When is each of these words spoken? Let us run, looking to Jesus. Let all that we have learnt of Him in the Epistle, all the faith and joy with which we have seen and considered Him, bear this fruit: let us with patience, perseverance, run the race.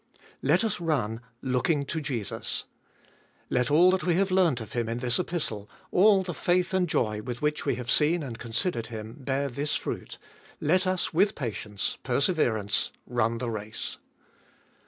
Let 0.41 0.63
us 0.63 0.81
run, 0.81 1.21
looking 1.43 1.85
to 1.85 2.01
Jesus. 2.01 2.63
Let 3.51 3.69
all 3.69 3.91
that 3.91 4.03
we 4.03 4.15
have 4.15 4.31
learnt 4.31 4.59
of 4.59 4.73
Him 4.73 4.89
in 4.89 4.97
the 4.97 5.15
Epistle, 5.19 5.69
all 5.91 6.23
the 6.23 6.33
faith 6.33 6.73
and 6.73 6.89
joy 6.89 7.21
with 7.21 7.43
which 7.43 7.67
we 7.67 7.75
have 7.75 7.91
seen 7.91 8.23
and 8.23 8.39
considered 8.39 8.87
Him, 8.87 9.17
bear 9.19 9.47
this 9.47 9.75
fruit: 9.75 10.17
let 10.59 10.87
us 10.87 11.13
with 11.13 11.35
patience, 11.35 11.99
perseverance, 12.01 12.89
run 13.05 13.37
the 13.37 13.51
race. 13.51 13.99